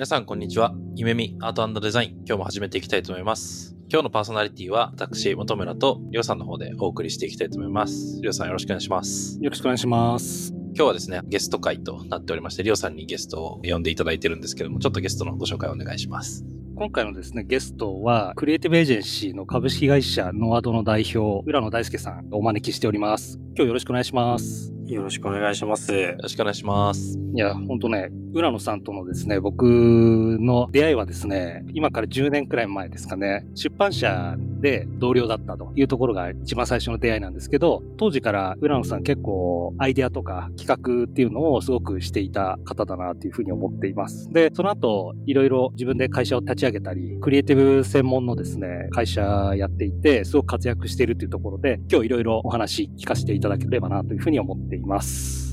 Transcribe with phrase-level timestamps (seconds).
[0.00, 0.74] 皆さん、こんにちは。
[0.96, 3.76] 夢見アートデザイン、今日も始めていきたいと思います。
[3.90, 8.18] 今日のパーソナリティは、私、本村と、りょうさんの方でお送りしていきたいと思います。
[8.22, 9.38] りょうさん、よろしくお願いします。
[9.42, 10.54] よろしくお願いします。
[10.74, 16.46] 今日はですね、ゲスト会となっておりまして、りょうさんにゲストを呼んでいただいてるんですけども、ちょっとゲストのご紹介をお願いします。
[16.76, 23.38] 今回のですね、ゲストは、クリエイティブエージェンシーの株式会社ノアドの代表、浦野大輔さんをお招きしております。
[23.54, 24.79] 今日よろしくお願いします。
[24.90, 25.92] よろしくお願いします。
[25.92, 27.16] よろしくお願いします。
[27.32, 44.28] いや、ほんとね、浦野さんとのですね、僕の出会いはですね、今から10年くらい前ですかね、出版社で同僚だったというところが一番最初の出会いなんですけど、当時から浦野さん結構アイデアとか企画っていうのをすごくしていた方だなというふうに思っています。
[44.32, 54.79] で、その後、いろいろ自分で会社を立ち上げたり、クリエイティブ専門のですね、会社やっていて、すごく活躍しているというところで、今日いろいろお話聞かせていただければなというふうに思っています。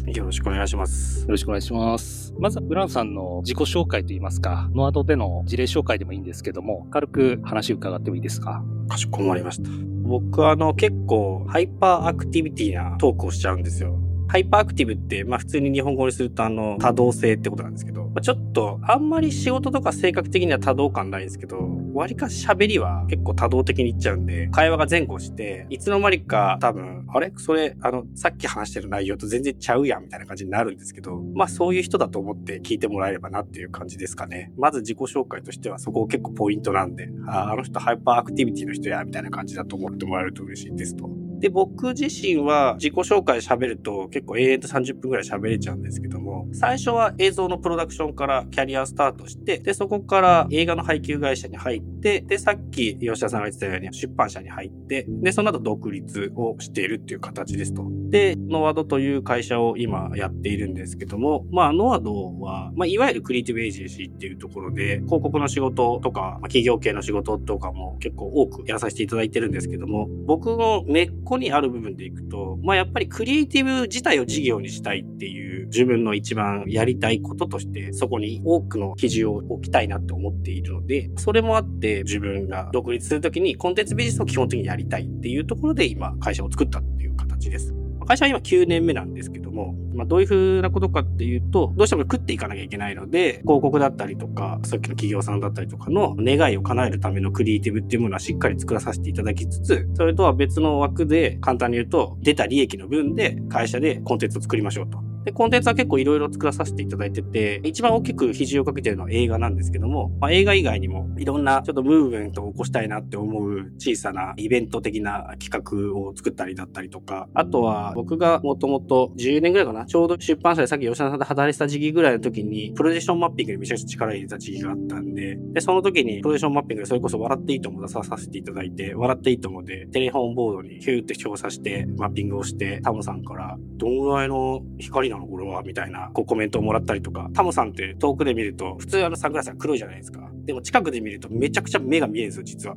[0.08, 1.22] よろしくお願いします。
[1.22, 2.34] よろしくお願いします。
[2.40, 8.64] まずは、浦野さんの自己紹介といいますか、ノアドでの事例紹介でもいいんですけども、軽く話伺ってもいいですか？
[8.88, 9.70] かしこまりました。
[10.04, 14.00] 僕はあの結構 hyperactivity なトークをしちゃうんですよ。
[14.28, 21.58] hyperactive って、まあ普通に日本語にするとあの多動性ってことなんですけど、まあ、ちょっとあんまり仕事とか性格的には多動感ないんですけど、
[21.94, 27.32] 割かし喋りは結構多動的にいっちゃうんで、会話が前後して、いつの間にか多分、あれ？
[27.38, 34.52] それ、あの、さっき話してる内容と全然ちゃうやんみたいな感じになるんですけど、まあそういう人だと思って聞いてもらえればなっていう感じですかね。
[34.58, 41.10] まず自己紹介としてはそこ結構ポイントなんで、ああの人 hyperactivity の人や、みたいな感じだと思ってもらえると嬉しいですと。
[41.40, 57.86] で、僕自身は自己紹介喋ると結構永遠と30分くらい喋れちゃうんですけども、最初は映像のプロダクションからキャリアスタートして、で、そこから映画の配給会社に入って、で、さっき吉田さんが言ってたように出版社に入って、で、その後独立をしているっていう形ですと。
[58.10, 87.74] で、ノワドという会社を今やっているんですけども、まあ、ノワドは、まあ、いわゆるクリエイティブエージェンシーっていうところで、広告の仕事とか、まあ、企業系の仕事とかも結構多くやらさせていただいてるんですけども、僕の根っこにある部分でいくと、まあ、やっぱりクリエイティブ自体を事業にしたいっていう自分の一番やりたいこととして、そこに多くの記事を置きたいなって思っているので、それもあって自分が独立するときにコンテンツビジネスを基本的にやりたいっていうところで今会社を作ったっていう形です。
[88.08, 105.07] 会社は今9年目なんですけども、まあ、どういうふうなことかっていうと、どうしても食っていかなきゃいけないので、広告だったりとか、さっきの企業さんだったりとかの願いを叶えるためのクリエイティブっていうものはしっかり作らさせていただきつつ、それとは別の枠で、簡単に言うと、出た利益の分で会社でコンテンツを作りましょうと。
[105.28, 140.30] で、コンテンツは結構いろいろ作らさせていただいてて、一番大きく比重をかけてるのは映画なんですけども、まあ、映画以外にもいろんなちょっとムーブメントを起こしたいなって思う小さなイベント的な企画を作ったりだったりとか、あとは僕がもともと10年ぐらいかな、ちょうど出版社でさっき吉田さんと働いてた時期ぐらいの時に、プロジェクションマッピングにめちゃくちゃ力入れた時期があったんで、で、その時にプロジェクションマッピングでそれこそ笑っていいとも出させていただいて、笑っていいともで、テレフォンボードにヒューって調査してマッピングをして、タモさんから、どんぐらいの光なのこれはみたいななこうコメントをもらったりとか、タモさんって遠くで見ると、普通あのサングラスは黒いじゃないですか。
[140.46, 142.76] でも近くで見るとめちゃくちゃ目が見えるんですよ、実は。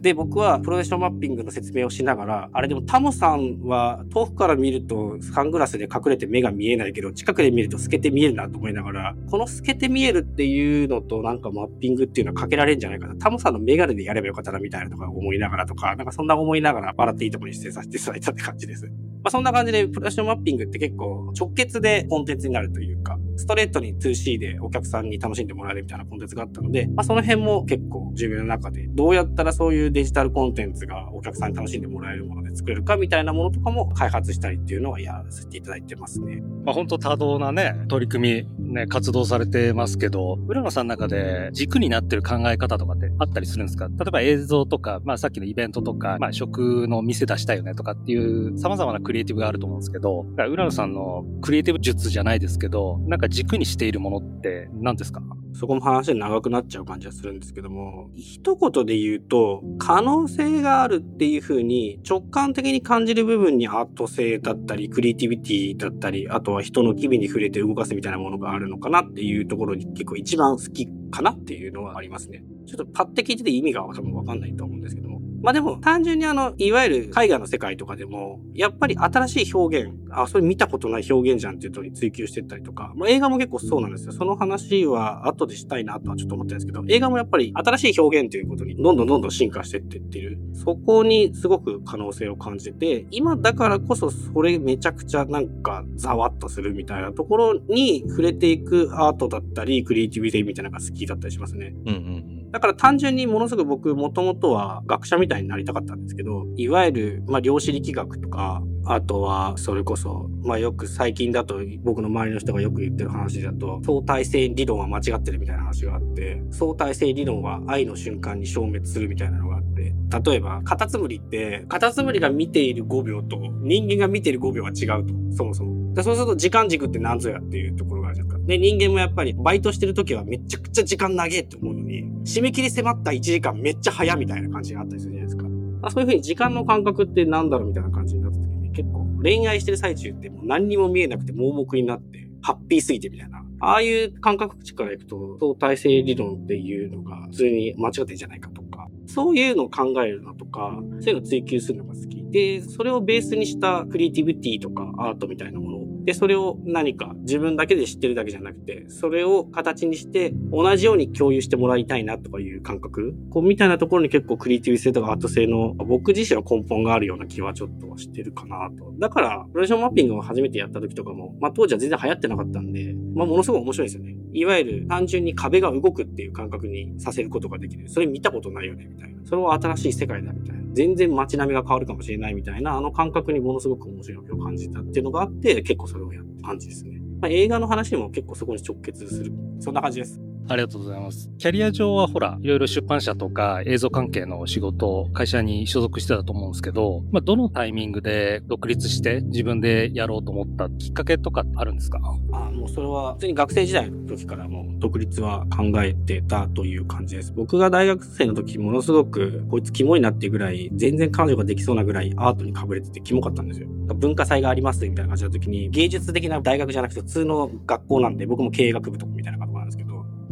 [0.00, 13.14] で、僕はプロジェクションマッピングの説明をしながら、あれでもタモさんは遠くから見るとサングラスで隠れて目が見えないけど、近くで見ると透けて見えるなと思いながら、この透けて見えるっていうのとなんかマッピングっていうのはかけられるんじゃないかな。
[13.16, 18.90] タモさんのメガネでやればよかったなみたいなとか思いながらとか、なんかそんな思いながら笑っていいところに出演させていただいたって感じです。
[19.22, 36.42] まあ、そんな感じで、プロダクションマッピングって結構直結でコンテンツになるというか、ストレートに 2C でお客さんに楽しんでもらえるみたいなコンテンツがあったので、まあ、その辺も結構自分の中で、どうやったらそういうデジタルコンテンツがお客さんに楽しんでもらえるもので作れるかみたいなものとかも開発したりっていうのはやらせていただいてますね。
[36.64, 43.88] まあ、本当多動なね、取り組み、ね、活動されてますけど、浦野さんの中で軸になってる考え方とかってあったりするんですか？
[43.88, 55.22] 例えば映像とか、まあさっきのイベントとか、まあ食の店出したいよねとかっていう様々なクリエイティブがあると思うんですけど、浦野さんのクリエイティブ術じゃないですけど、なんか軸にしているものって何ですか？
[55.52, 72.42] そこも話で長くなっちゃう感じはするんですけども、一言で言うと、可能性があるっていう風に直感的に感じる部分にアート性だったり、クリエイティビティだったり、あとは人の機微に触れて動かすみたいなものがあるのかなっていうところに結構一番好きかなっていうのはありますね。
[72.66, 75.19] ちょっとパッて聞いてて意味が多分わかんないと思うんですけども。
[75.42, 84.12] まあでも単純にあの、いわゆる絵画の世界とかでも、やっぱり新しい表現、あ、それ見たことない表現じゃんっていうとに追求してったりとか、まあ映画も結構そうなんですよ。
[84.12, 90.38] その話は後でしたいなとはちょっと思ってるんですけど、映画もやっぱり新しい表現ということにどんどんどんどん進化してってってる。
[90.52, 101.74] そこにすごく可能性を感じてて、今だからこそそれめちゃくちゃなんかざわっとするみたいなところに触れていくアートだったり、クリエイティビティみたいなのが好きだったりしますね。
[101.86, 119.94] うんうんだから単純にものすごく僕もともとは学者みたいになりたかったんですけど、いわゆる、まあ、量子力学とか、あとは、それこそ、まあよく最近だと僕の周りの人がよく言ってる話だと、相対性理論は間違ってるみたいな話があって、相対性理論は愛の瞬間に消滅するみたいなのがあって、
[120.30, 125.79] 例えば、カタツムリって、カタツムリが見ている5秒と人間が見ている5秒は違うと、そもそも。
[125.94, 128.46] でそうすると時間軸って何ぞやっていうところがあるじゃないですか。
[128.46, 135.46] で、人間もやっぱりバイトしてる時はめちゃくちゃ時間長えって思うのに、締め切り迫った1時間めっちゃ早みたいな感じがあったりするじゃないですか。
[135.82, 143.42] あそういうふうに時間の感覚ってなんだろうみたいな感じになった時に結構恋愛してる最中ってもう何にも見えなくて盲目になってハッピーすぎてみたいな。
[143.62, 152.19] ああいう感覚値からいくと相対性理論っていうのが普通に間違ってんじゃないかとか、そういうのを考えるのとか、そういうのを追求するのが好き。
[152.30, 168.94] で、それをベースにしたクリエイティビティとかアートみたいなもので、それを何か自分だけで知ってるだけじゃなくて、それを形にして同じように共有してもらいたいなとかいう感覚、こうみたいなところに結構クリエイティブ性とかアート性の僕自身は根本があるような気はちょっとしてるかなと。
[168.98, 174.16] だから、プロジェクションマッピングを初めてやった時とかも、まあ当時は全然流行ってなかったんで、まあものすごい面白いですよね。
[174.32, 177.88] いわゆる単純に壁が動くっていう感覚にさせることができる。
[177.88, 179.20] それ見たことないよね、みたいな。
[179.24, 180.59] それは新しい世界だ、みたいな。
[180.72, 187.00] 全然街並みが変わるかもしれないみたいな、あの感覚にものすごく面白いを感じたっていうのがあって、結構それをやった感じですね。
[187.20, 189.32] まあ、映画の話も結構そこに直結する。
[189.58, 190.20] そんな感じです。
[190.48, 191.30] ありがとうございます。
[191.38, 202.00] キャリア上はほら、いろいろ出版社とか映像関係の仕事、会社に所属してたと思うんですけど、まあ、どのタイミングで独立して自分でやろうと思ったきっかけとかあるんですか？
[202.32, 207.32] あもうそれは、普通に学生時代の時からもう独立は考えてたという感じです。
[207.32, 213.68] 僕が大学生の時、ものすごく、こいつキモいなっていうぐらい、全然彼女ができそうなぐらいアートにかぶれててキモかったんですよ。
[213.94, 219.46] 文化祭がありますみたいな感じの時に、芸術的な大学じゃなくて普通の学校なんで、僕も経営学部とかみたいな、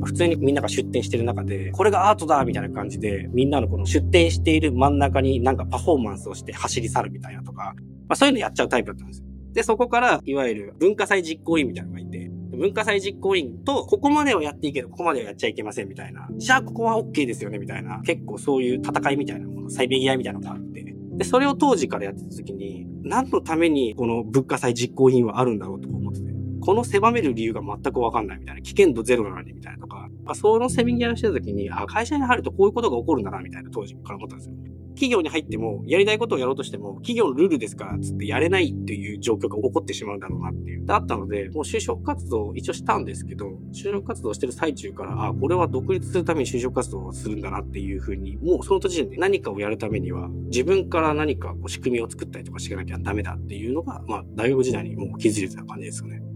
[0.05, 7.75] 普通にみんなが出展してる中で、これがアートだみたいな感じで、みんなのこの出展している真ん中になんかパフォーマンスをして走り去るみたいなとか、
[8.09, 9.27] まあそういうのやっちゃうタイプだったんですよ。
[9.53, 16.29] で、そこから、いわゆる文化祭実行委員みたいなのがいて、文化祭実行委員と、ここまではやっていいけど、ここまではやっちゃいけませんみたいな。
[16.37, 18.01] じゃあ、ここは OK ですよねみたいな。
[18.03, 20.95] 結構そういう戦いみたいなもの、再便宜合いみたいなのがあって。
[21.19, 26.38] で、それを当時からやってた時に、何のためにこの文化祭実行委員はあるんだろうと思ってて。
[26.69, 28.61] この狭める理由が全くわかんないみたいな。
[28.61, 30.07] 危険度ゼロなのにみたいなとか。
[30.23, 34.55] ま、そのせめぎ合いをしてた時に、あ、会社に入るとこういうことが起こるんだなみたいな当時から思ったんですよ。
[34.91, 40.85] 企業に入っても、やりたいことをやろうとしても、企業のルールですから、つってやれないっていう状況が起こってしまうんだろうなっていう。
[40.85, 56.28] だったので、もう就職活動を一応したんですけど、就職活動してる最中から、あ、これは独立するために就職活動をするんだなっていうふうに、もうその時点で何かをやるためには、自分から何かこう仕組みを作ったりとかしかなきゃダメだっていうのが、まあ、大学時代にもう気づいてた感じですよね。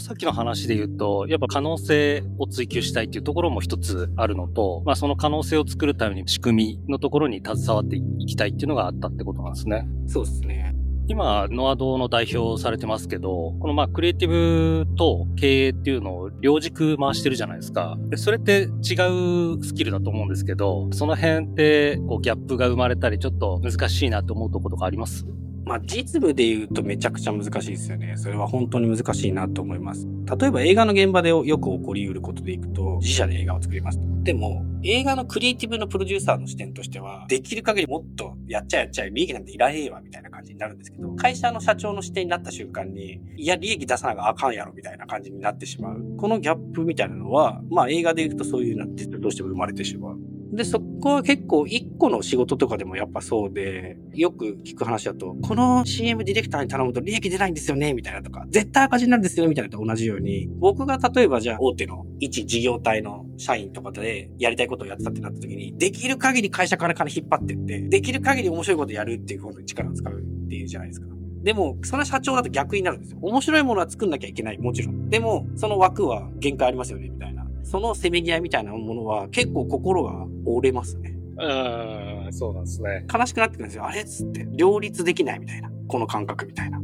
[0.00, 9.86] さっきの話で言うと、やっぱ可能性を追求したいっていうところも一つあるのと、まあその可能性を作るために仕組みのところに携わっていきたいっていうのがあったってことなんですね。
[10.06, 10.74] そうですね。
[11.08, 17.98] 今、ノアドの代表をされてますけど、このまあクリエイティブと経営っていうのを両軸回してるじゃないですか。
[18.10, 25.26] でそれって違うスキルだと思うんですけど、その辺ってこうギャップが生まれたりちょっと難しいなと思うところとかあります？
[25.64, 28.14] まあ、実務で言うとめちゃくちゃ難しいですよね。
[28.16, 30.06] それは本当に難しいなと思います。
[30.38, 34.06] 例えば映画の現場でよく起こり得ることでいくと、自社で映画を作りますと。
[34.22, 46.16] でも、映画のクリエイティブのプロデューサーの視点としては、できる限りもっとやっちゃやっちゃえ、利益なんていらねえわ、みたいな感じになるんですけど、会社の社長の視点になった瞬間に、いや、利益出さなきゃあかんやろ、みたいな感じになってしまう。
[46.16, 50.18] このギャップみたいなのは、まあ映画で言うとそういうのってどうしても生まれてしまう。
[50.52, 71.06] で、そこは結構一個の仕事とかでもやっぱそうで、よく聞く話だと、この CM ディレクターに頼むと利益出ないんですよね、みたいなとか、絶対赤字なんですよ、みたいなと同じように、僕が例えばじゃあ大手の一事業体の社員とかでやりたいことをやってたってなった時に、できる限り会社から金引っ張ってって、できる限り面白いことやるっていうことに力を使うっていうじゃないですか。
[71.42, 73.18] でも、その社長だと逆になるんですよ。
[73.22, 75.08] 面白いものは作んなきゃいけない、もちろん。
[75.08, 77.39] でも、その枠は限界ありますよね、みたいな。
[77.62, 81.14] そのせめぎ合いみたいなものは結構心が折れますね。
[81.38, 83.06] うん、そうなんですね。
[83.12, 83.86] 悲しくなってくるんですよ。
[83.86, 84.46] あれっつって。
[84.52, 85.70] 両立できないみたいな。
[85.88, 86.80] この感覚みたいな。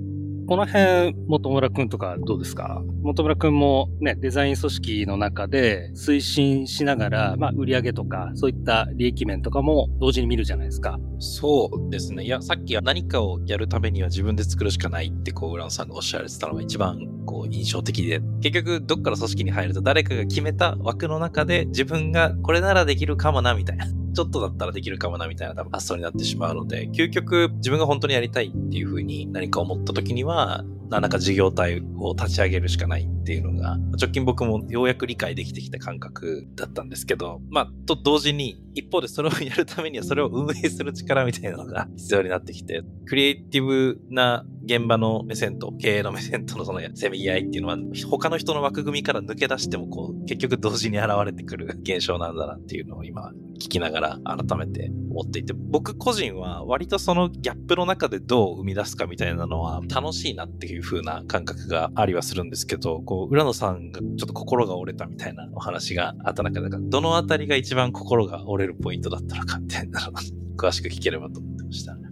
[0.49, 2.81] この辺、本村くんとかどうですか？
[3.03, 11.01] 本村くんもね、デザイン組織の中で推進しながら、まあ、売上とか、そういった利益面とかも同時に見るじゃないですか。
[11.19, 12.23] そうですね。
[12.25, 23.87] いや、さっきは何かをやるためには自分で作るしかないって、こう、浦野さんがおっしゃられてたのが一番、こう、印象的で、結局、どっから組織に入ると誰かが決めた枠の中で自分がこれならできるかもな、みたいな。
[24.17, 70.13] ちょっとだったらできるかもなみたいな多分発想になってしまうので、究極自分が本当にやりたいっていうふうに何か思った時には、何らか事業体を立ち上げるしかないっていうのが、直近僕もようやく理解できてきた感覚だったんですけど、まあ、と同時に、一方でそれをやるためにはそれを運営する力みたいなのが 必要になってきて、クリエイティブな現場の目線と経営の目線とのそのせめぎ合いっていうのは、他の人の枠組みから抜け出しても、こう、結局同時に現れてくる現象なんだなっていうのを今聞きながら改めて思っていて、僕個人は割とそのギャップの中でどう生み出すかみたいなのは楽しいなっていう風な感覚がありはするんですけど、こう、浦野さんがちょっと心が折れたみたいなお話があった中で、どの辺りが一番心が折れるポイントだったのかみたいなのを
[70.57, 72.06] 詳しく聞ければと思ってました。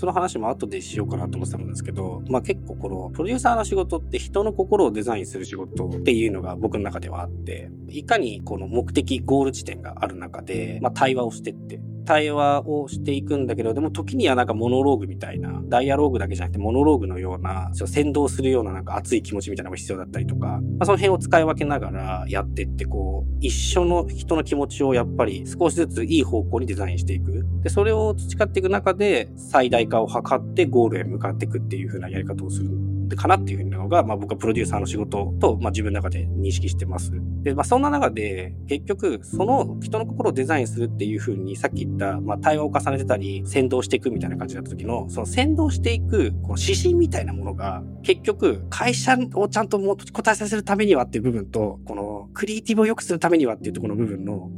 [0.00, 27.46] その話も後でしようかなと思ってたんですけど、まあ結構このプロデューサーの仕事って人の心をデザインする仕事っていうのが僕の中ではあって、いかにこの目的、ゴール地点がある中で、まあ対話をしてって、対話をしていくんだけど、でも時にはなんかモノローグみたいな、ダイアローグだけじゃなくてモノローグのような、先導するようななんか熱い気持ちみたいなのが必要だったりとか、まあ、その辺を使い分けながらやってって、こう、一緒の人の気持ちをやっぱり少しずついい方向にデザインしていく。
[27.62, 32.70] で、それを培っていく中で最大化を図ってゴールへ向かっていくっていう風なやり方をする
[33.16, 37.12] かなっていうのが、まあ僕はプロデューサーの仕事と、まあ自分の中で認識してます。
[37.42, 54.50] で、まあそんな中で、結局、その人の心をデザインするっていう風に、さっき言った、まあ対話を重ねてたり、先導していくみたいな感じだった時の、その先導していく、この指針みたいなものが、結局、会社をちゃんともう答えさせるためにはっていう部分と、このクリエイティブを良くするためにはっていうところの部分の、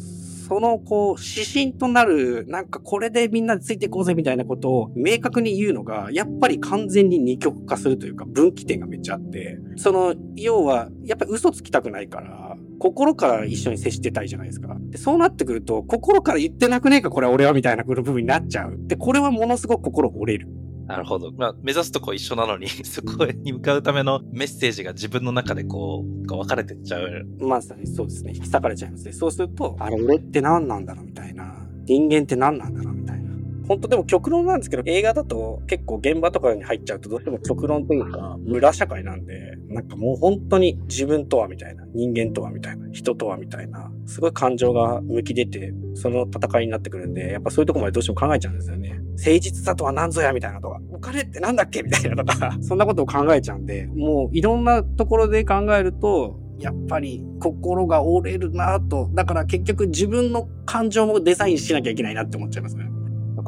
[0.52, 14.76] その、こう、指針となる、なんかこれでみんなでついていこうぜみたいなことを明確に言うのが、やっぱり完全に二極化するというか、分岐点がめっちゃあって、その、要は、やっぱ嘘つきたくないから、心から一緒に接してたいじゃないですか。
[14.90, 18.76] で、そうなってくると、心から言ってなくねえか、これは俺はみたいな部分になっちゃう。
[18.88, 20.48] で、これはものすごく心折れる。
[20.86, 21.32] なるほど。
[21.32, 27.26] まあ、目指すとこ一緒なのに、 そこに向かうためのメッセージが自分の中でこう、分かれてっちゃう。
[27.38, 28.32] まさにそうですね。
[28.34, 29.12] 引き裂かれちゃいますね。
[29.12, 31.54] そうすると、あれ、俺って何なんだろうみたいな。
[31.84, 33.21] 人間って何なんだろうみたいな。
[33.68, 49.00] 本当でも極論なんですけど、映画だと結構現場とかに入っちゃうとどうしても極論というか、村社会なんで、なんかもう本当に自分とはみたいな、人間とはみたいな、人とはみたいな、すごい感情が向き出て、その戦いになってくるんで、やっぱそういうとこまでどうしても考えちゃうんですよね。
[49.16, 59.10] 誠実さとは何ぞやみたいなとか、お金ってなんだっけみたいなとか、 そんなことを考えちゃうんで、もういろんなところで考えると、やっぱり心が折れるなと。
[59.12, 62.84] だから結局自分の感情もデザインしなきゃいけないなって思っちゃいますね。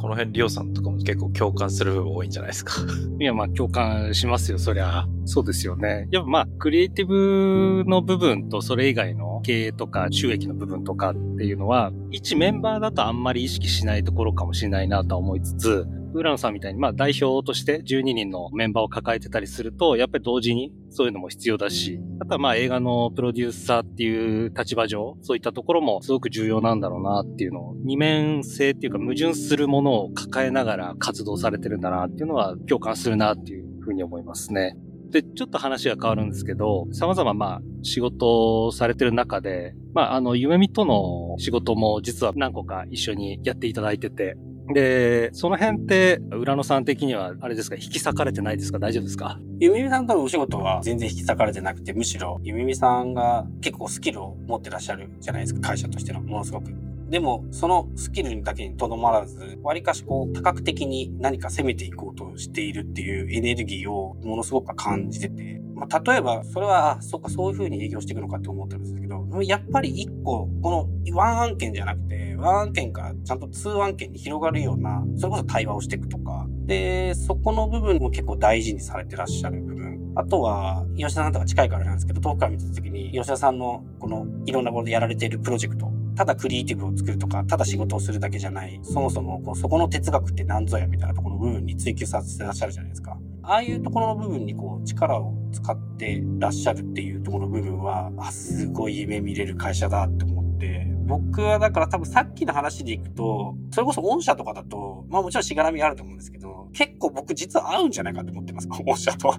[0.04, 2.74] この辺、リオさんとかも結構共感する部分多いんじゃないですか。
[3.18, 5.06] いや、まあ共感しますよ、そりゃ。
[5.24, 6.08] そうですよね。
[6.10, 34.76] やっぱまあ、クリエイティブの部分とそれ以外の経営とか収益の部分とかっていうのは、一メンバーだとあんまり意識しないところかもしれないなとは思いつつ、浦野さんみたいに、まあ代表として12人のメンバーを抱えてたりすると、やっぱり同時にそういうのも必要だし、あとはまあ映画のプロデューサーっていう立場上、そういったところもすごく重要なんだろうなっていうのを、二面性っていうか矛盾するものを抱えながら活動されてるんだなっていうのは共感するなっていうふうに思いますね。
[35.14, 44.36] で、ちょっと話が変わるんですけど、様々まあ仕事をされてる中で、まああの、ゆめみとの仕事も実は何個か一緒にやっていただいてて、
[44.72, 49.38] で、その辺って、浦野さん的には、あれですか、引き裂かれてないですか大丈夫ですか？
[49.60, 56.72] ゆめみさんとのお仕事は全然引き裂かれてなくて、むしろ、ゆめみさんが結構スキルを持ってらっしゃるじゃないですか、会社としての、ものすごく。
[57.10, 80.12] でも、そのスキルだけにとどまらず、割かしこう、多角的に何か攻めていこうとしているっていうエネルギーをものすごく感じてて、まあ、例えば、それは、あ、そっか、そういう風に営業していくのかって思ってるんですけど、やっぱり一個、この one 案件じゃなくて、 one 案件からちゃんと two 案件に広がるような、それこそ対話をしていくとか、で、そこの部分も結構大事にされてらっしゃる部分。
[80.16, 93.18] あとは、吉田さんとか近いからなんですけど、遠くから見てた時に、吉田さんのこのいろんなことでやられているプロジェクト、ただクリエイティブを作るとか、ただ仕事をするだけじゃない、そもそもこうそこの哲学って何ぞやみたいなところの部分に追求させてらっしゃるじゃないですか。
[93.46, 108.68] ああいうところの部分にこう力を使ってらっしゃるっていうところの部分は、あ、すごい夢見れる会社だって思って、僕はだから多分さっきの話でいくと、それこそ御社とかだと、まあもちろんしがらみあると思うんですけど、結構僕実は合うんじゃないかと思ってます。
[108.86, 109.34] 御社と。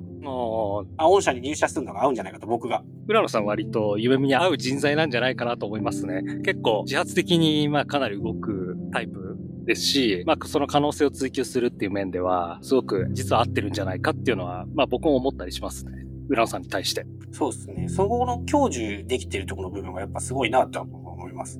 [0.97, 2.83] あ、御社に入社するのが合うんじゃないかと僕が。
[3.07, 6.21] 浦野さん割と夢見に合う人材なんじゃないかなと思いますね。
[6.43, 9.24] 結構自発的にまあかなり動くタイプ
[9.65, 15.91] ですし、まあその可能性を追求するっていう面では、すごく実は合ってるんじゃないかっていうのは、まあ僕も思ったりしますね。
[16.29, 17.05] 浦野さんに対して。
[17.31, 17.89] そうですね。
[17.89, 21.59] そこの享受できてるところの部分がやっぱすごいなと思います。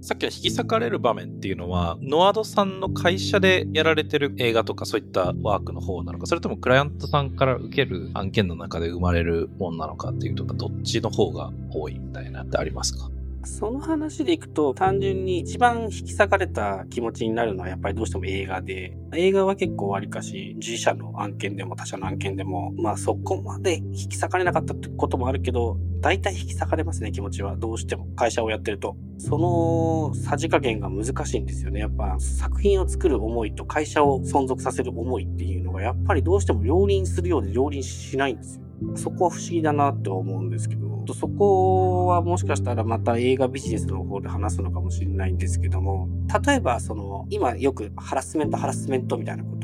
[0.00, 13.08] さっきは引き裂かれる場面っていうのは、ノアドさんの会社でやられてる映画とかそういったワークの方なのか、それともクライアントさんから受ける案件の中で生まれるもんなのかっていうとか、どっちの方が多いみたいなってありますか？
[13.44, 27.56] その話でいくと、単純に一番引き裂かれた気持ちになるのはやっぱりどうしても映画で、映画は結構わりかし、自社の案件でも他社の案件でも、まあそこまで引き裂かれなかったってこともあるけど、大体引き裂かれますね、気持ちは。
[27.56, 28.06] どうしても。
[28.16, 28.96] 会社をやってると。
[29.18, 31.80] そのさじ加減が難しいんですよね。
[31.80, 38.62] やっぱ作品を作る思いと会社を存続させる思いっていうのが、やっぱりどうしても両輪するようで両輪しないんですよ。
[38.96, 40.91] そこは不思議だなって思うんですけど。
[41.04, 46.08] とそこはもしかしたらまた映画ビジネスの方で話すのかもしれないんですけども、
[46.46, 49.61] 例えばその、今よくハラスメントハラスメントみたいなこと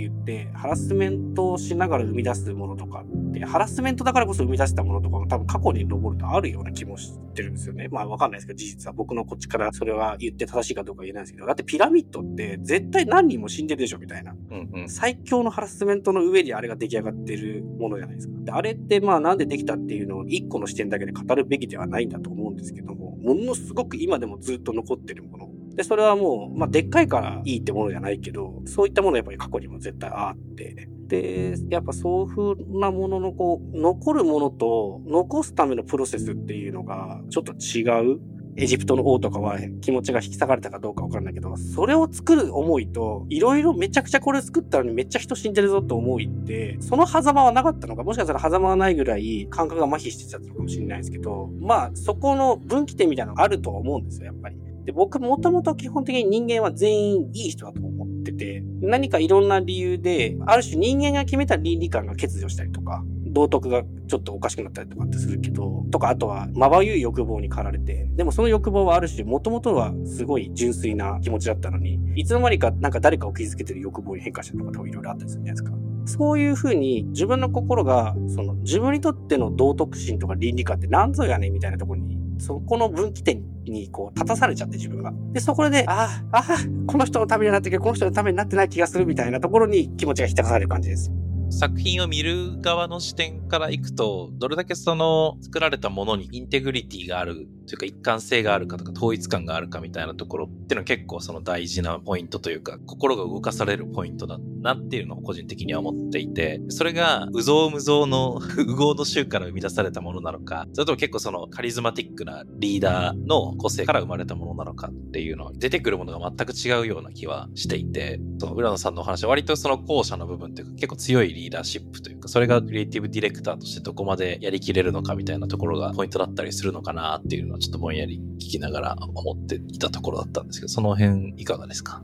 [0.00, 7.88] 言って、ハラスメントをしながら生み出すものとかって、ハラスメントだからこそ生み出したものとかも多分過去に登るとあるような気もしてるんですよね。
[7.90, 14.34] まあわかんないですけど、事実は僕のこっちからそれは言って正しいかどうか言えないんですけど、だってピラミッドって絶対何人も死んでるでしょみたいな。
[14.50, 18.34] うんうん、最強のハラスメントの上にあれが出来上がってるものじゃないですか。
[18.40, 25.50] であれってまあなんでできたっていうのを一個の視点だけで語るべきではないんだと思うんですけども、ものすごく今でもずっと残ってるもの。
[25.80, 38.20] で、それはもう、まあ、でっかいからいいってものじゃないけど、そういったものやっぱり過去にも絶対あって、で、やっぱそういう風なもののこう、残るものと残すためのプロセスっていうのがちょっと違う。
[38.56, 54.56] エジプトの王とかは気持ちが引き裂かれたかどうかわかんないけど、それを作る思いと、いろいろめちゃくちゃこれ作ったのにめっちゃ人死んでるぞって思いって、その狭間はなかったのか、もしかしたら狭間はないぐらい感覚が麻痺してちゃったのかもしれないですけど、まあそこの分岐点みたいなのがあるとは思うんですよ、やっぱり。
[54.84, 75.72] で、僕もともと基本的に人間は全員いい人だと思ってて、何かいろんな理由で、ある種人間が決めた倫理観が欠如したりとか、道徳がちょっとおかしくなったりとかってするけど、とか、あとは、まばゆい欲望に駆られて、でもその欲望はある種、もともとはすごい純粋な気持ちだったのに、いつの間にかなんか誰かを傷つけてる欲望に変化したとか多分いろいろあったりするじゃないですか。
[76.06, 85.12] そういうふうに自分の心が、その自分にとっての道徳心とか倫理観って何ぞやねんみたいなところに、そこの分岐点ににこう立たされちゃって自分が。
[85.32, 86.44] で、そこで、ああ、ああ、
[86.86, 91.10] この人のためになってるけ、この人のためになってない気がするみたいなところに気持ちが引き出される感じです。
[91.52, 132.02] 作品を見る側の視点からいくと、どれだけその作られたものにインテグリティがあるというか一貫性があるかとか統一感があるかみたいなところっていうのは結構その大事なポイントというか、心が動かされるポイントだなっていうのを個人的には思っていて、それが、うぞうむぞうの、うごうの衆から生み出されたものなのか、それとも結構そのカリズマティックなリーダーの個性から生まれたものなのかっていうのは、出てくるものが全く違うような気はしていて、その浦野さんのお話は割とその後者の部分というか結構強いリーダーシップというか、それがクリエイティブディレクターとしてどこまでやりきれるのかみたいなところがポイントだったりするのかなっていうのはちょっとぼんやり聞きながら思っていたところだったんですけど、その辺いかがですか？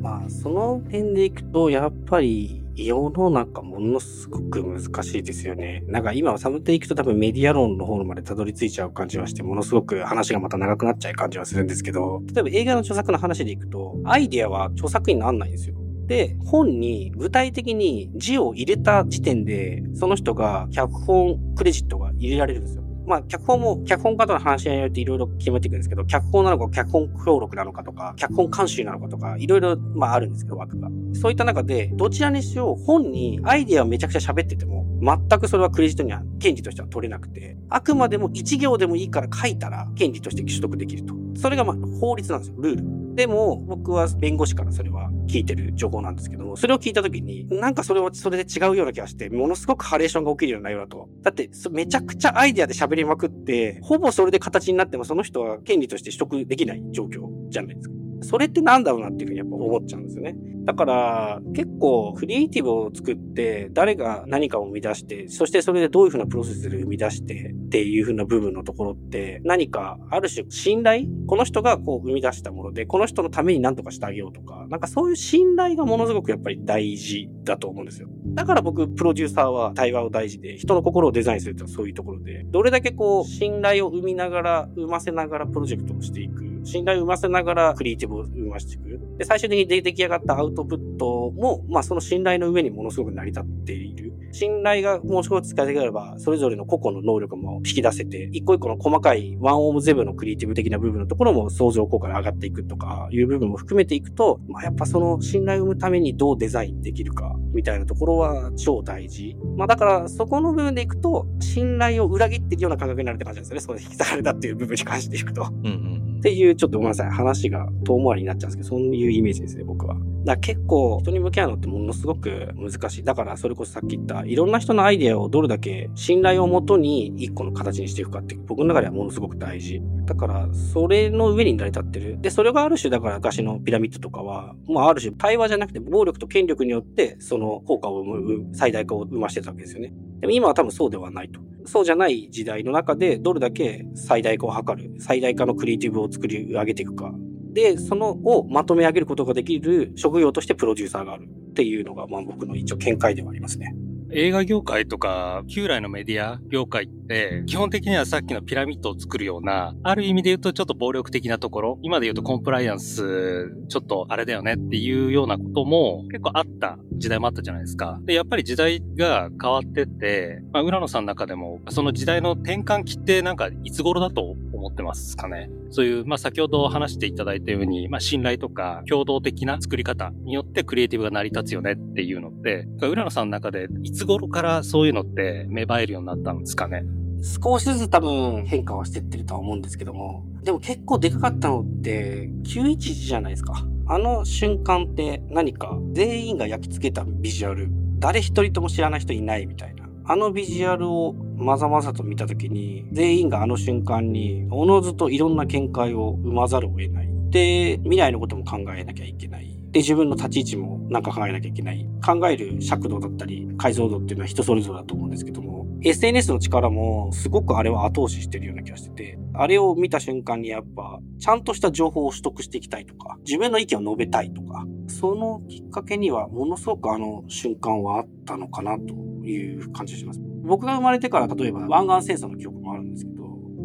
[0.00, 5.82] まあ、その辺でいくと、やっぱり、世の中ものすごく難しいですよね。
[5.88, 15.74] なんか今サムテいくと多分メディア論の方までたどり着いちゃう感じはして、ものすごく話がまた長くなっちゃう感じはするんですけど、例えば映画の著作の話でいくと、アイデアは著作になんないんですよ。
[16.06, 22.87] で、本に具体的に字を入れた時点で、その人が脚本クレジットが入れられるんですよ。
[23.08, 30.90] まあ、脚本も、脚本家との話し合いによっていろいろ決めていくんですけど、脚本なのか、脚本協力なのかとか、脚本監修なのかとか、いろいろ、まあ、あるんですけど、枠が。
[31.14, 41.14] そういった中で、どちらにしよう、本にアイディアをめちゃくちゃ喋ってても、全くそれはクレジットには、権利としては取れなくて、あくまでも1行でもいいから書いたら、権利として取得できると。
[41.38, 43.14] それがまあ、法律なんですよ、ルール。
[43.14, 51.08] でも、僕は弁護士からそれは聞いてる情報なんですけども、それを聞いたときに、なんかそれはそれで違うような気がして、ものすごくハレーションが起きるような内容だと。
[51.22, 57.97] だって、めちゃくちゃアイデアで喋りまくって、ほぼそれで形になってもその人は権利として取得できない状況じゃないですか。
[58.22, 60.36] それってなんだろうなっていうふうにやっぱ思っちゃうんですよね。
[60.64, 78.08] だから、結構クリエイティブを作って、誰が何かを生み出して、そしてそれでどういうふうなプロセスで生み出してっていうふうな部分のところって、何かある種信頼この人がこう生み出したもので、この人のために何とかしてあげようとか、なんかそういう信頼がものすごくやっぱり大事だと思うんですよ。
[78.26, 89.00] だから僕、プロデューサーは対話を大事で、人の心をデザインするってそういうところで、どれだけこう、信頼を生みながら、生ませながらプロジェクトをしていく信頼を生ませながらクリエイティブを生ましていく。
[89.18, 94.12] で、最終的に出来上がったアウトプットも、まあその信頼の上にものすごく成り立っている。
[94.30, 109.36] 信頼がもう少し使いたければ、それぞれの個々の能力も引き出せて、一個一個の細かいワンオームゼブのクリエイティブ的な部分のところも相乗効果で上がっていくとかいう部分も含めていくと、まあやっぱその信頼を生むためにどうデザインできるか、みたいなところは超大事。
[109.56, 113.60] まあだからそこの部分でいくと、信頼を裏切ってるような感覚になるって感じなんですよね。
[113.60, 115.42] そこで引き裂かれたっていう部分に関していくと。
[115.42, 117.10] うんうんっていう、ちょっとごめんなさい。
[117.10, 119.96] 話が遠回りになっちゃうんですけど、そういうイメージですね、僕は。
[120.28, 123.02] だから結構、人に向き合うのってものすごく難しい。
[123.02, 129.80] だから、それこそさっき言った、いろんな人のアイデアをどれだけ信頼をもとに一個の形にしていくかって、僕の中ではものすごく大事。
[130.04, 132.20] だから、それの上に成り立ってる。
[132.20, 139.94] で、それがある種、だから、昔のピラミッドとかは、まあ、ある種、対話じゃなくて、暴力と権力によって、その効果を生む、最大化を生ましてたわけですよね。
[140.20, 141.40] でも今は多分そうではないと。
[141.64, 147.14] そうじゃない時代の中で、どれだけ最大化を図る、最大化のクリエイティブを作り上げていくか。
[147.58, 153.74] で、そのをまとめ上げることができる職業としてプロデューサーがあるっていうのが、まあ僕の一応見解ではありますね。
[154.10, 168.00] 映画業界とか、旧来のメディア業界って、基本的にはさっきのピラミッドを作るような、ある意味で言うとちょっと暴力的なところ、今で言うとコンプライアンス、ちょっとあれだよねっていうようなことも結構あった時代もあったじゃないですか。
[168.04, 175.48] で、やっぱり時代が変わってて、まあ、浦野さんの中でも、その時代の転換期ってなんかいつ頃だと思ってますかね。
[175.70, 186.84] そういう、まあ、先ほど話していただいたように、まあ、信頼とか共同的な作り方によってクリエイティブが成り立つよねっていうのって、浦野さんの中でいつ頃からそういうのって芽生えるようになったんですかね？
[187.20, 193.66] 少しずつ多分変化はしてってるとは思うんですけども、でも結構でかかったのって911じゃないですか。
[193.86, 197.68] あの瞬間って何か全員が焼き付けたビジュアル、
[197.98, 199.77] 誰一人とも知らない人いないみたいな。
[200.10, 207.08] あのビジュアルをまざまざと見た時に、全員があの瞬間に、おのずといろんな見解を生まざるを得ない。
[207.28, 209.47] で、未来のことも考えなきゃいけない。
[209.70, 211.86] で、自分の立ち位置もなんか考えなきゃいけない。
[212.04, 230.20] 考える尺度だったり、解像度っていうのは人それぞれだと思うんですけども、SNS の力もすごくあれは後押ししてるような気がしてて、あれを見た瞬間にやっぱ、ちゃんとした情報を取得していきたいとか、自分の意見を述べたいとか、そのきっかけにはものすごくあの瞬間はあったのかなという感じがします。
[230.42, 233.18] 僕が生まれてから例えば湾岸戦争の記憶もあるんですけど、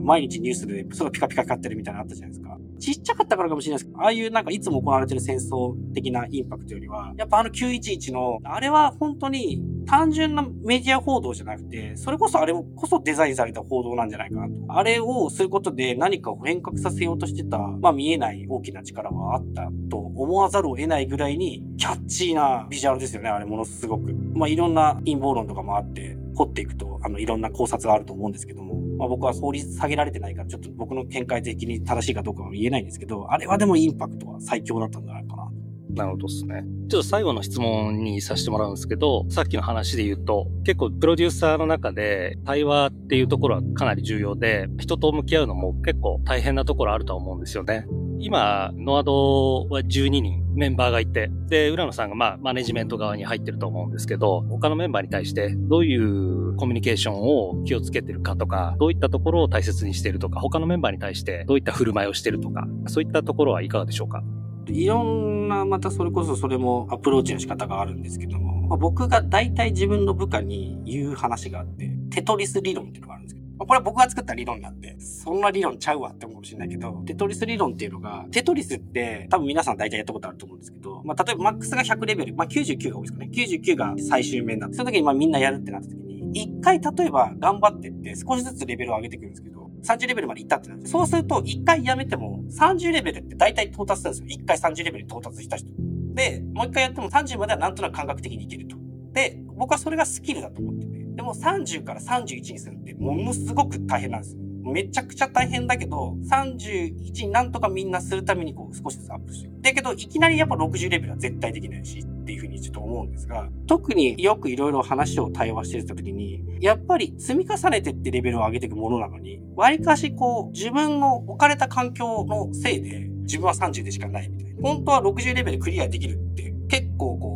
[0.03, 2.57] 毎日ニュースでそれピカピカ光ってるみたいなのあったじゃないですか。
[2.83, 14.53] ちっちゃかったからかもしれないですけど、ああいうなんかいつも行われてる戦争的なインパクトよりは、やっぱあの911の、あれは本当に単純なメディア報道じゃなくて、それこそあれこそデザインされた報道なんじゃないかなと。
[14.67, 24.13] あれをすることで何かを変革させようとしてた、まあ見えない大きな力はあったと思わざるを得ないぐらいに、キャッチーなビジュアルですよね、あれものすごく。
[24.33, 35.51] まあいろんな陰謀論とかもあって、掘っていくと、あの、いろんな考察があると思うんですけども、まあ僕は法律下げられてないから、ちょっと僕の見解的に正しいかどうかは言えないんですけど、あれはでもインパクトは最強だったんじゃないかな。
[35.93, 36.63] なるほどですね。
[36.89, 47.85] ちょっと最後の質問にさせてもらうんですけど、さっきの話で言うと、結構プロデューサーの中で対話っていうところはかなり重要で、人と向き合うのも結構大変なところあると思うんですよね。
[48.25, 64.23] 今、ノアドは12人メンバーがいて、で、浦野さんがまあ、マネジメント側に入ってると思うんですけど、他のメンバーに対してどういうコミュニケーションを気をつけてるかとか、どういったところを大切にしてるとか、他のメンバーに対してどういった振る舞いをしてるとか、そういったところはいかがでしょうか？
[64.67, 83.29] いろんな、またそれこそそれもアプローチの仕方があるんですけども、まあ、僕が大体自分の部下に言う話があって、テトリス理論っていうのがあるんですけど、まあ、これは僕が作った理論なんで、そんな理論ちゃうわって思うかもしれないけど、テトリス理論っていうのが、テトリスって多分皆さん大体やったことあると思うんですけど、まあ、例えばマックスが100レベル、まあ、99が多いですかね。
[83.31, 90.87] 99が最終面なんで、その時にまあみんなやるってなった時に、一回例えば頑張ってって少しずつレベルを上げていくんですけど、30レベルまで行ったってなる。
[90.87, 94.43] そうすると、1回やめても、30レベルって大体到達するんですよ。
[94.43, 95.67] 1回30レベルに到達した人。
[96.13, 98.77] で、もう1回やっても30まではなんとなく感覚的にいけると。
[99.13, 100.92] で、僕はそれがスキルだと思って。
[101.15, 104.41] でも30から31にするってものすごく大変なんですよ。
[104.63, 109.53] めちゃくちゃ大変だけど、31になんとかみんなするためにこう少しずつアップしてる。
[109.61, 124.61] だけど、いきなりやっぱ60レベルは絶対できないし、っていうふうにちょっと思うんですが、特によくいろいろ話を対話してた時に、やっぱり積み重ねてってレベルを上げていくものなのに、割かしこう、自分の置かれた環境のせいで、自分は30でしかないみたいな。
[124.61, 127.32] 本当は60レベルクリアできるって結構こう、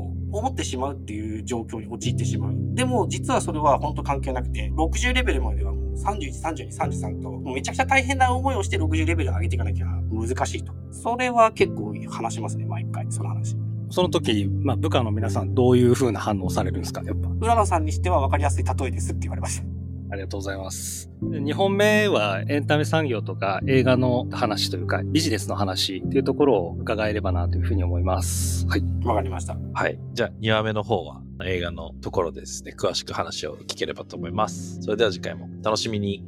[0.48, 2.54] 思ってしまうっていう状況に陥ってしまう。
[2.74, 10.74] でも実はそれは本当関係なくて、60レベルまではもう31、32、33と、もうめちゃくちゃ大変な思いをして60レベル上げていかなきゃ難しいと。
[10.92, 13.56] それは結構話しますね、毎回、その話。
[13.90, 17.30] その時、まあ、部下の皆さんどういう風な反応されるんですかやっぱ？
[17.40, 19.77] 浦野さんにしては分かりやすい例えですって言われました。
[20.10, 21.10] ありがとうございます。
[21.22, 28.66] 2本目はエンタメ産業とか映画の話というかビジネスの話っていうところを伺えればなというふうに思います。
[28.68, 28.84] はい。
[29.06, 29.58] わかりました。
[29.74, 30.00] はい。
[30.14, 34.80] じゃあ、2話目の方は映画のところでですね、詳しく話を聞ければと思います。
[34.82, 36.24] それでは次回も楽しみに。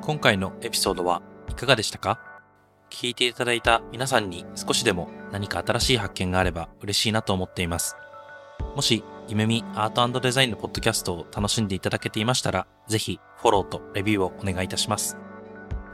[0.00, 2.31] 今回のエピソードはいかがでしたか？
[2.92, 7.96] 聞いていただいた皆さんに少しでも何か新しい発見があれば嬉しいなと思っています。
[8.76, 15.16] もし、ゆめみアートデザインのポッドキャストを楽しんでいただけていましたら、ぜひフォローとレビューをお願いいたします。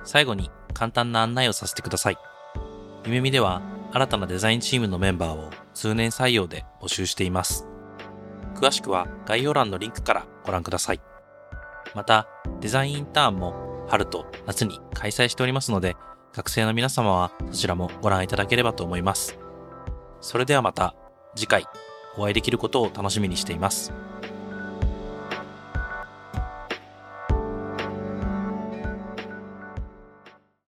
[0.04, 2.18] 最後に簡単な案内をさせてください。
[3.06, 7.66] ゆめみでは新たなデザインチームのメンバーを通年採用で募集しています。
[8.54, 11.00] 詳しくは概要欄のリンクからご覧ください。
[11.94, 12.28] また、
[12.60, 15.96] デザインインターンも春と夏に開催しておりますので、
[16.32, 19.38] 学生の皆様はそちらもご覧いただければと思います。
[20.20, 20.94] それではまた
[21.34, 21.64] 次回
[22.16, 23.92] お会いできることを楽しみにしています。